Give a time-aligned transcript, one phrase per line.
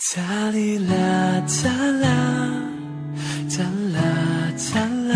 [0.00, 1.68] 哒哩啦哒
[2.00, 2.08] 啦，
[3.50, 4.00] 哒啦
[4.72, 4.80] 哒
[5.12, 5.14] 啦，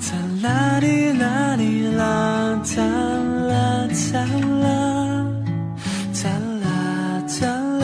[0.00, 0.14] 哒
[0.48, 4.22] 啦哩啦哩啦，哒啦哒
[4.62, 5.26] 啦，
[6.22, 6.30] 哒
[6.62, 7.40] 啦哒
[7.80, 7.82] 啦，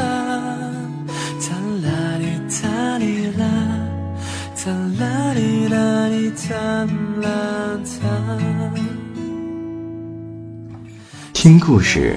[1.43, 1.51] 哒
[1.83, 1.89] 啦
[2.21, 3.43] 哩哒哩啦，
[4.65, 4.71] 哒
[5.01, 6.55] 啦哩啦哩哒
[7.21, 7.27] 啦
[7.83, 8.07] 哒。
[11.33, 12.17] 听故事，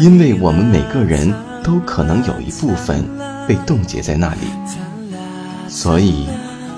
[0.00, 3.04] 因为我们每个人都可能有一部分
[3.48, 4.46] 被冻结在那里，
[5.68, 6.28] 所以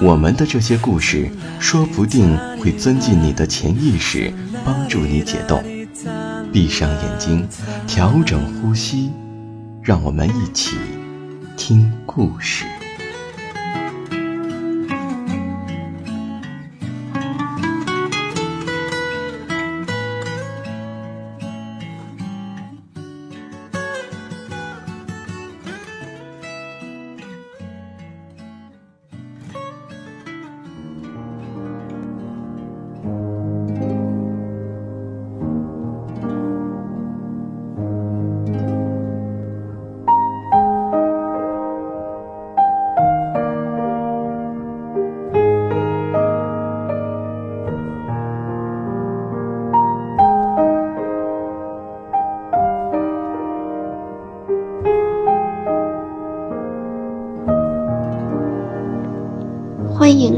[0.00, 4.32] 我们的这些故事说不定会钻进你的潜意识，
[4.64, 5.62] 帮助你解冻。
[6.50, 7.46] 闭上眼睛，
[7.86, 9.12] 调整呼吸，
[9.82, 10.76] 让我们一起
[11.56, 12.64] 听故事。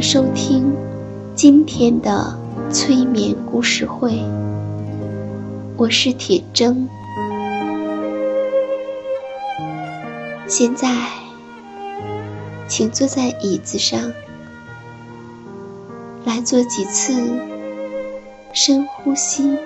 [0.02, 0.74] 收听
[1.36, 2.36] 今天的
[2.72, 4.20] 催眠故事会，
[5.76, 6.88] 我是铁铮。
[10.48, 10.88] 现在，
[12.66, 14.12] 请坐在椅子上，
[16.24, 17.12] 来做几次
[18.52, 19.56] 深呼吸。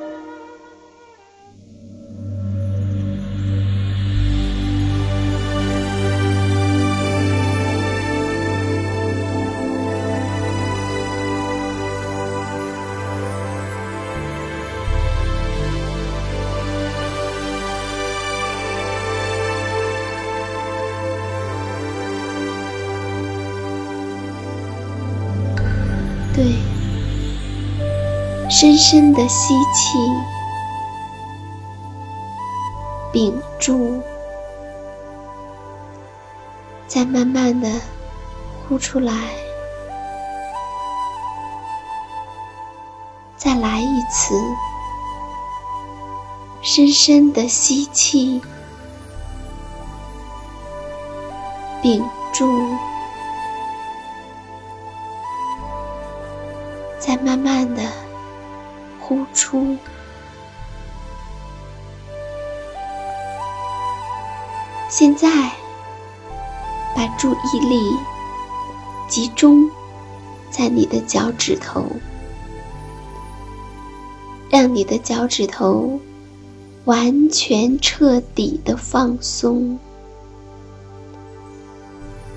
[28.49, 29.99] 深深的吸气，
[33.13, 34.01] 屏住，
[36.87, 37.69] 再慢慢的
[38.69, 39.13] 呼出来，
[43.37, 44.35] 再来一次，
[46.63, 48.41] 深深的吸气，
[51.83, 52.03] 屏
[52.33, 52.47] 住。
[56.99, 57.66] 再慢慢
[59.47, 59.77] 出。
[64.89, 65.53] 现在，
[66.97, 67.81] 把注意力
[69.09, 69.71] 集中
[70.51, 71.87] 在你的脚趾头，
[74.51, 76.01] 让你的脚趾头
[76.87, 79.79] 完全彻底的放松。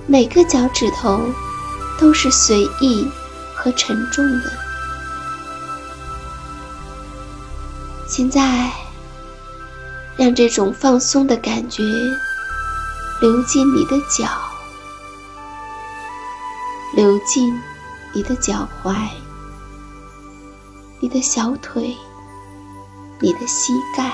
[0.05, 1.19] 每个脚趾头
[1.99, 3.07] 都是随意。
[3.61, 4.68] 和沉重的。
[8.19, 8.69] 现在，
[10.17, 11.81] 让这种放松的感觉
[13.21, 14.27] 流进你的脚，
[16.93, 17.57] 流进
[18.11, 18.93] 你的脚踝、
[20.99, 21.95] 你的小腿、
[23.21, 24.11] 你的膝盖，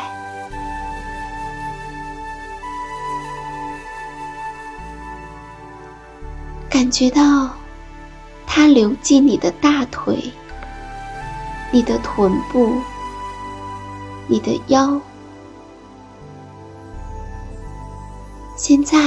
[6.69, 7.49] 感觉到。
[8.45, 10.31] 它流进你的大腿、
[11.71, 12.79] 你的臀部、
[14.27, 14.99] 你的腰，
[18.55, 18.97] 现在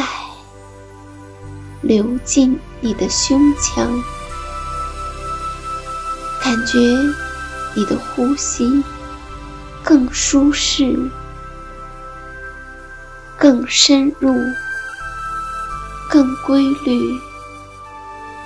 [1.83, 3.87] 流进你的胸腔，
[6.43, 6.79] 感觉
[7.75, 8.85] 你的呼吸
[9.83, 11.11] 更舒适、
[13.37, 14.35] 更深入、
[16.09, 17.19] 更规律。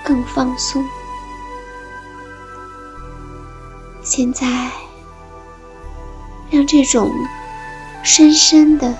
[0.05, 0.85] 更放松。
[4.03, 4.69] 现在，
[6.53, 7.11] 让这种
[8.03, 8.95] 深深的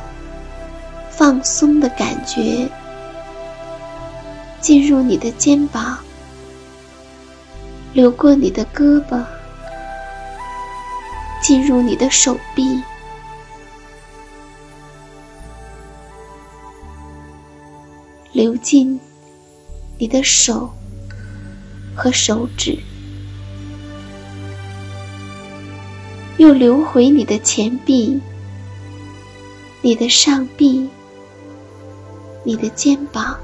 [1.11, 2.67] 放松的感觉
[4.59, 5.99] 进入你的肩膀，
[7.93, 9.23] 流过你的胳膊，
[11.43, 12.83] 进入你的手臂，
[18.33, 18.99] 流进
[19.99, 20.73] 你的手
[21.95, 22.79] 和手指。
[26.43, 28.21] 又流回你的前臂、
[29.81, 30.91] 你的上臂、
[32.43, 33.39] 你的肩膀，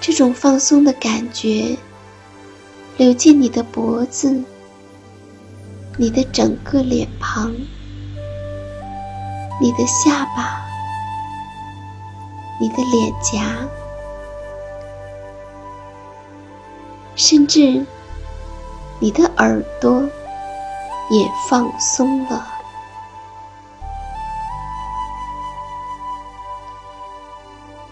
[0.00, 1.76] 这种放松的感觉
[2.96, 4.42] 流进你的脖子、
[5.98, 7.52] 你的整个脸庞、
[9.60, 10.64] 你的下巴、
[12.58, 13.68] 你的脸颊，
[17.14, 17.84] 甚至。
[19.02, 20.02] 你的耳朵
[21.08, 22.46] 也放松了，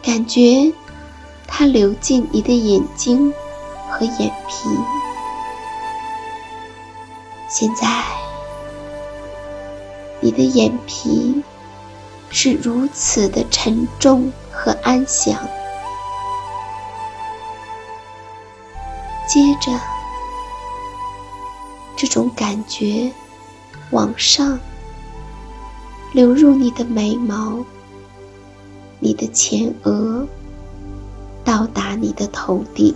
[0.03, 0.71] 感觉
[1.47, 3.33] 它流进你的眼睛
[3.89, 4.69] 和眼皮。
[7.49, 8.05] 现在，
[10.21, 11.43] 你的眼皮
[12.29, 15.35] 是如此的沉重和安详。
[19.27, 19.73] 接着。
[22.01, 23.11] 这种感觉
[23.91, 24.57] 往上
[26.15, 27.59] 流入你的眉毛、
[29.01, 30.25] 你的前额，
[31.45, 32.95] 到达你的头顶，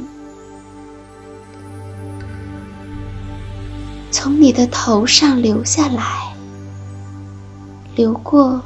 [4.12, 6.32] 从你的头上流下来，
[7.96, 8.62] 流过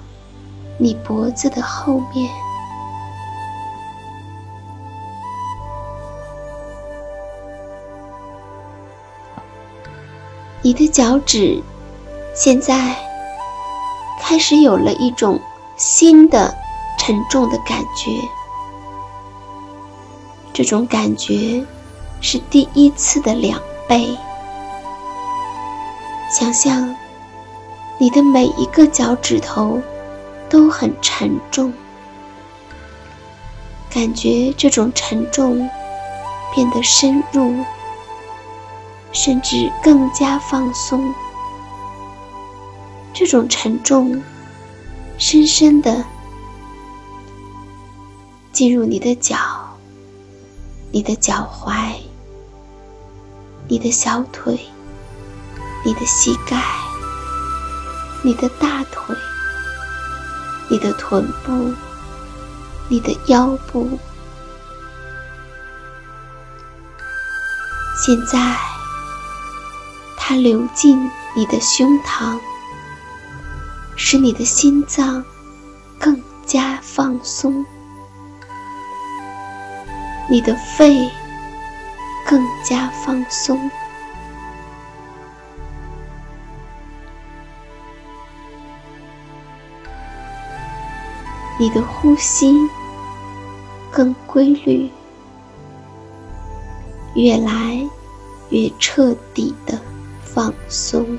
[0.77, 2.31] 你脖子的后面。
[10.63, 11.63] 你的脚趾
[12.35, 12.97] 现在
[14.21, 15.41] 开始有了一种
[15.77, 16.53] 新的
[16.99, 18.11] 沉重的感觉，
[20.53, 21.65] 这种感觉
[22.21, 24.17] 是第一次的两倍。
[26.29, 26.95] 想象
[27.99, 29.81] 你的每一个脚趾头
[30.49, 31.73] 都很沉重，
[33.89, 35.71] 感觉这种沉重
[36.55, 37.55] 变得深入。
[39.17, 41.15] 甚至更加放松，
[43.15, 44.23] 这种沉重
[45.17, 46.05] 深深的
[48.53, 49.39] 进入你的脚、
[50.93, 51.95] 你的脚踝、
[53.67, 54.61] 你的小腿、
[55.83, 56.63] 你的膝盖、
[58.23, 59.17] 你的大腿、
[60.69, 61.75] 你的臀部、
[62.91, 63.99] 你的腰部。
[67.97, 68.76] 现在。
[70.29, 72.37] 它流进你的胸膛，
[73.95, 75.25] 使你的心脏
[76.01, 77.65] 更加放松，
[80.29, 81.09] 你的肺
[82.27, 83.71] 更加放松，
[91.57, 92.53] 你的呼吸
[93.93, 94.91] 更规律，
[97.15, 97.89] 越来
[98.51, 99.86] 越彻底的。
[100.37, 101.19] 放松。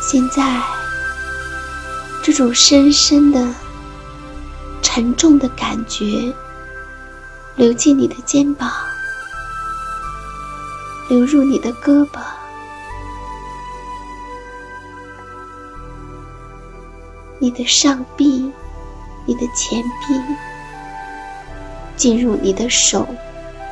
[0.00, 0.60] 现在，
[2.20, 3.54] 这种深深的、
[4.82, 6.34] 沉重的感觉
[7.54, 8.68] 流进你的肩膀，
[11.08, 12.18] 流入你的胳膊，
[17.38, 18.50] 你的上臂，
[19.26, 20.20] 你的前臂，
[21.96, 23.06] 进入你的手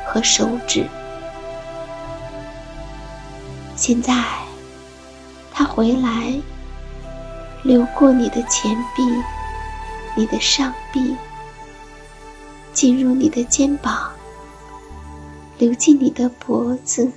[0.07, 0.87] 和手指。
[3.87, 4.25] 现在，
[5.51, 6.33] 它回来，
[7.61, 9.03] 流过你的前臂、
[10.15, 11.15] 你的上臂，
[12.73, 14.09] 进入你的肩膀，
[15.59, 17.11] 流进你的脖子，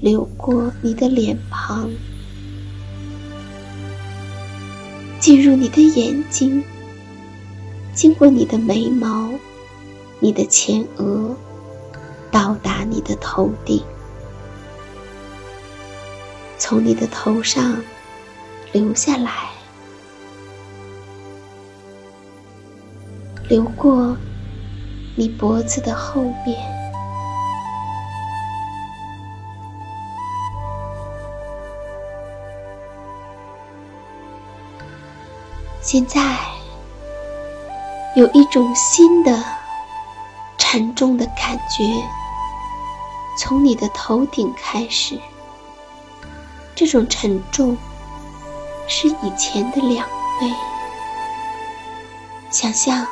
[0.00, 1.90] 流过你的脸庞，
[5.18, 6.62] 进入你的眼睛，
[7.92, 9.28] 经过你的眉毛、
[10.20, 11.34] 你的前额，
[12.30, 13.82] 到达你的头顶。
[16.68, 17.82] 从你的头上
[18.72, 19.32] 流下来，
[23.48, 24.14] 流过
[25.16, 26.58] 你脖子的后面。
[35.80, 36.20] 现在
[38.14, 39.42] 有一种新的
[40.58, 41.82] 沉重的感觉，
[43.38, 45.18] 从你的头顶开始。
[46.78, 47.76] 这种沉重
[48.86, 50.06] 是以前的两
[50.40, 50.48] 倍。
[52.52, 53.04] 想象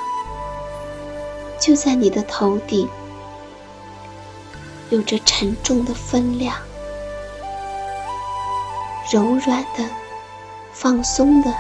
[1.59, 2.89] 就在你的头顶，
[4.91, 6.55] 有着沉重的分量，
[9.11, 9.85] 柔软的、
[10.73, 11.53] 放松的、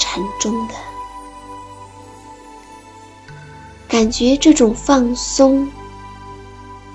[0.00, 0.74] 沉重的，
[3.86, 5.70] 感觉这种放松。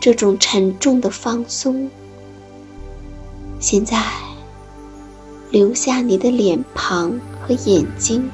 [0.01, 1.89] 这种沉重的放松，
[3.63, 3.97] 现在
[5.49, 8.29] 留下你的脸庞和眼睛，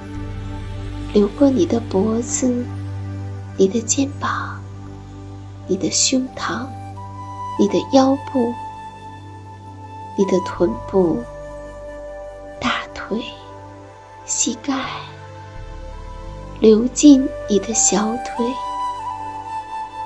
[1.13, 2.65] 流过你的脖子、
[3.55, 4.59] 你的肩膀、
[5.67, 6.65] 你的胸膛、
[7.59, 8.51] 你的腰部、
[10.17, 11.21] 你的臀部、
[12.59, 13.23] 大腿、
[14.25, 14.73] 膝盖，
[16.59, 18.51] 流进你的小腿、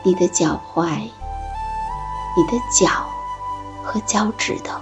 [0.03, 0.99] 你的脚踝。
[2.35, 2.89] 你的脚
[3.83, 4.79] 和脚趾头，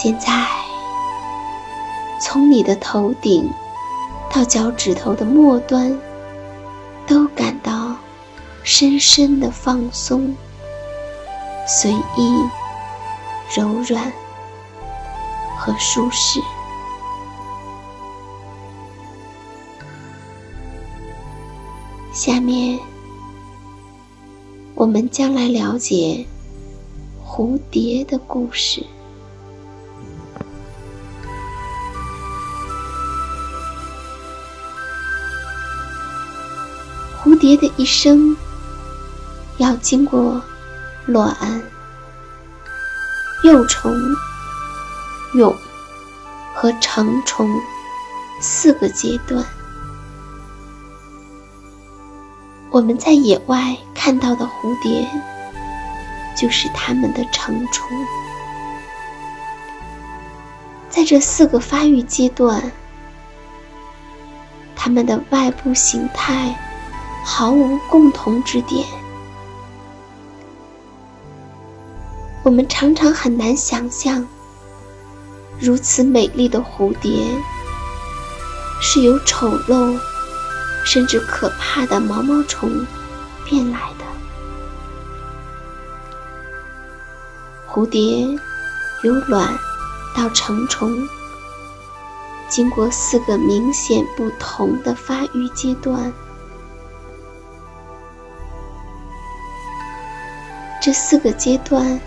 [0.00, 0.46] 现在
[2.22, 3.50] 从你的头顶
[4.32, 5.98] 到脚趾头的末端，
[7.04, 7.96] 都感到
[8.62, 10.36] 深深的放松、
[11.66, 12.44] 随意、
[13.56, 14.12] 柔软
[15.56, 16.40] 和舒适。
[22.12, 22.78] 下面。
[24.76, 26.24] 我们将来了解
[27.26, 28.86] 蝴蝶的故事。
[37.38, 38.36] 蝶的一生
[39.58, 40.42] 要经过
[41.06, 41.34] 卵、
[43.44, 43.92] 幼虫、
[45.34, 45.56] 蛹
[46.54, 47.48] 和成虫
[48.40, 49.44] 四个阶段。
[52.70, 55.08] 我们在野外看到的蝴蝶，
[56.36, 57.88] 就是它们的成虫。
[60.90, 62.72] 在这四个发育阶段，
[64.76, 66.54] 它们的外部形态
[67.24, 68.86] 毫无共同之点。
[72.42, 74.26] 我们常常很难想象，
[75.60, 77.24] 如此美丽的蝴蝶
[78.80, 79.98] 是由丑陋。
[80.84, 82.86] 甚至可怕的毛毛虫
[83.44, 84.04] 变来的
[87.68, 88.26] 蝴蝶，
[89.02, 89.52] 由卵
[90.16, 91.06] 到成虫，
[92.48, 96.10] 经过四个明显不同的发育阶段。
[100.88, 102.00] 这四个阶段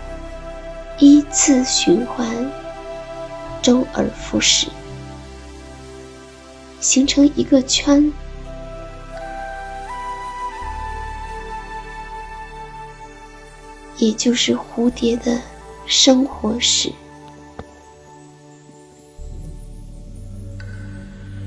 [0.98, 2.26] 依次循环，
[3.62, 4.66] 周而复始，
[6.80, 8.12] 形成一个圈。
[13.98, 15.40] 也就是蝴蝶的
[15.86, 16.92] 生活史。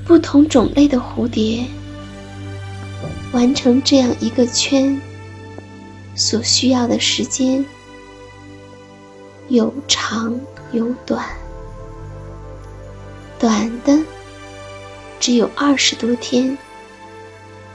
[0.06, 1.66] 不同种类的蝴蝶
[3.34, 4.98] 完成这样一个圈
[6.16, 7.62] 所需要的时间
[9.48, 10.40] 有长
[10.72, 11.22] 有短，
[13.38, 14.02] 短的
[15.20, 16.56] 只有二十多天，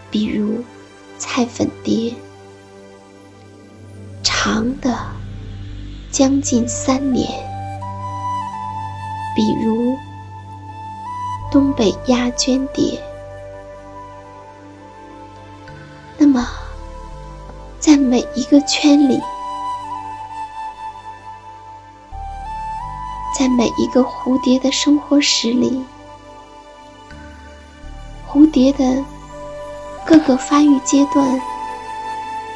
[0.09, 0.63] 比如
[1.19, 2.13] 菜粉蝶。
[4.23, 4.97] 长的
[6.11, 7.29] 将近三年，
[9.35, 9.95] 比如
[11.51, 12.99] 东北鸦鹃蝶。
[18.51, 19.17] 个圈里，
[23.39, 25.81] 在每一个蝴蝶的生活史里，
[28.29, 29.01] 蝴蝶的
[30.05, 31.41] 各个发育阶段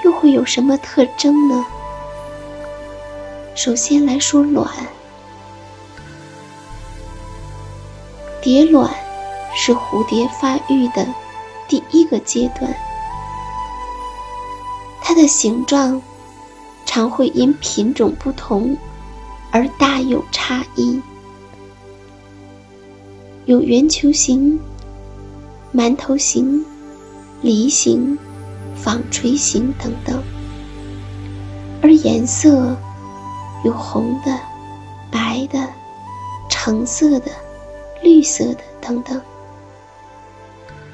[0.04, 1.66] 又会有什么特征呢？
[3.56, 4.70] 首先来说卵，
[8.42, 8.94] 蝶卵
[9.56, 11.08] 是蝴蝶发育的
[11.70, 12.76] 第一个阶段，
[15.08, 16.02] 它的形状
[16.84, 18.76] 常会因品种不同
[19.52, 21.00] 而大有差异，
[23.46, 24.60] 有圆球形、
[25.72, 26.66] 馒头形、
[27.44, 28.18] 梨形、
[28.76, 30.24] 纺锤形等等，
[31.84, 32.76] 而颜色。
[33.64, 34.40] 有红的、
[35.10, 35.68] 白的、
[36.52, 37.32] 橙色的、
[38.04, 39.20] 绿色的等等。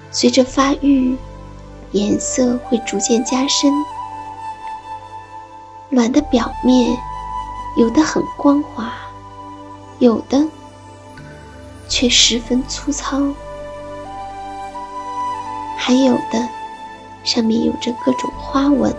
[0.09, 1.17] 随着发育，
[1.91, 3.73] 颜色会逐渐加深。
[5.91, 6.97] 卵的表面
[7.75, 8.93] 有的很光滑
[9.99, 10.47] 有的
[11.89, 13.21] 却十分粗糙。
[15.77, 16.47] 还有的
[17.25, 18.95] 上面有着各种花纹。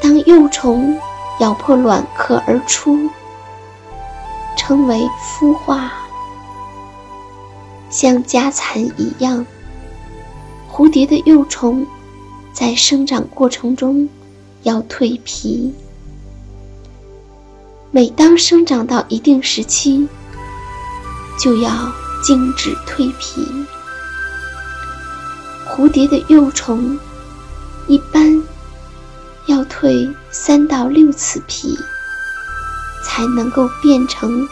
[0.00, 0.96] 当幼虫
[1.40, 3.10] 咬破卵壳而出
[4.56, 5.90] 称为孵化
[7.90, 9.44] 像家蚕一样
[10.78, 11.84] 蝴蝶的幼虫
[12.52, 14.08] 在生长过程中
[14.62, 15.74] 要蜕皮。
[17.90, 20.06] 每当生长到一定时期，
[21.36, 21.92] 就要
[22.22, 23.44] 静止蜕皮。
[25.66, 26.96] 蝴蝶的幼虫
[27.88, 28.40] 一般
[29.46, 31.76] 要蜕三到六次皮，
[33.04, 34.48] 才能够变成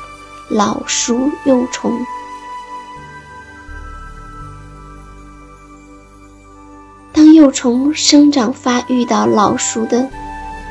[0.48, 1.96] 老熟幼虫。
[7.46, 10.10] 幼虫生长发育到老熟的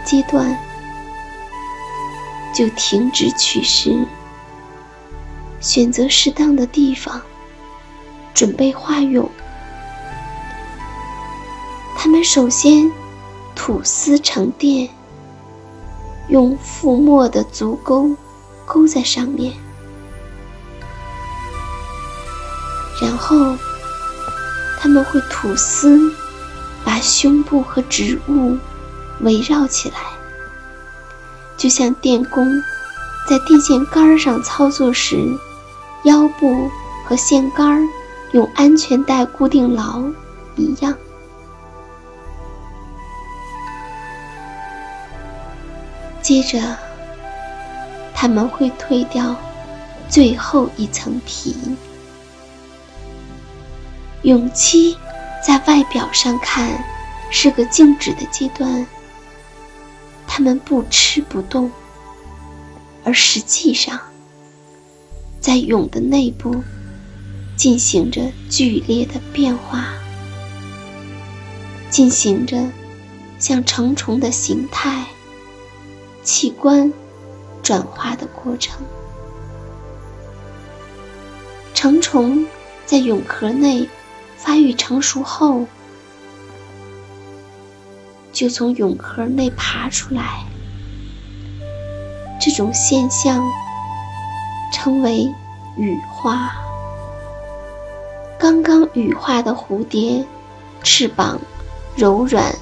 [0.04, 0.60] 阶段。
[2.54, 3.98] 就停止取食，
[5.62, 7.22] 选择适当的地方，
[8.34, 9.32] 准备化蛹。
[11.96, 12.92] 它们首先
[13.56, 14.90] 吐丝成垫，
[16.28, 18.14] 用覆没的足钩
[18.66, 19.54] 勾在上面，
[23.02, 23.56] 然后
[24.78, 26.14] 它们会吐丝，
[26.86, 28.58] 把胸部和植物
[29.22, 29.98] 围绕起来。
[31.58, 32.48] 就像电工
[33.28, 35.18] 在电线杆上操作时，
[36.04, 36.70] 腰部
[37.06, 37.82] 和线杆
[38.34, 40.04] 用安全带固定牢
[40.56, 40.94] 一样。
[46.22, 46.60] 接着，
[48.14, 49.36] 他们会褪掉
[50.10, 51.56] 最后一层皮。
[54.24, 54.98] 蛹期
[55.46, 56.84] 在外表上看
[57.30, 58.88] 是个静止的阶段。
[60.26, 61.72] 它们不吃不动，
[63.04, 64.00] 而实际上，
[65.40, 66.64] 在蛹的内部
[67.56, 69.94] 进行着剧烈的变化，
[71.92, 72.68] 进行着
[73.38, 75.06] 像成虫的形态、
[76.24, 76.92] 器官
[77.62, 78.84] 转化的过程。
[81.76, 82.48] 成虫
[82.88, 83.88] 在蛹壳内
[84.46, 85.66] 发育成熟后。
[88.32, 90.44] 就从蛹壳内爬出来，
[92.40, 93.42] 这种现象
[94.74, 95.34] 称为
[95.78, 96.52] 羽化。
[98.38, 100.26] 刚刚羽化的蝴蝶，
[100.84, 101.40] 翅膀
[101.96, 102.54] 柔软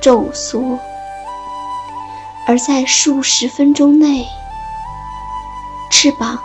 [0.00, 0.78] 皱缩，
[2.46, 4.24] 而在数十分钟内，
[5.90, 6.38] 翅膀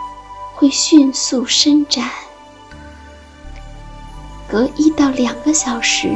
[0.56, 2.10] 会迅速伸展，
[4.52, 6.08] 隔一到两个小时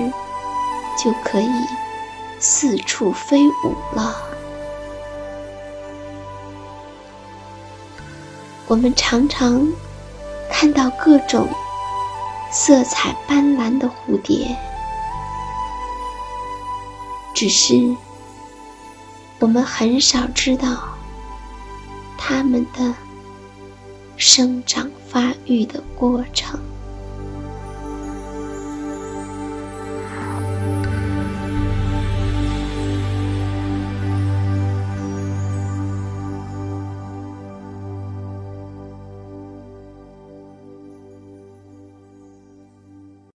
[1.02, 1.50] 就可以。
[2.38, 4.14] 四处飞舞了。
[8.66, 9.66] 我们常常
[10.50, 11.48] 看到各种
[12.52, 14.54] 色彩斑斓的蝴蝶，
[17.32, 17.96] 只是
[19.38, 20.76] 我们很少知道
[22.18, 22.94] 它们的
[24.18, 26.60] 生长发育的过程。